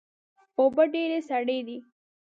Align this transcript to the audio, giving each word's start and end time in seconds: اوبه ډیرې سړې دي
اوبه 0.59 0.83
ډیرې 0.93 1.19
سړې 1.29 1.59
دي 1.67 1.77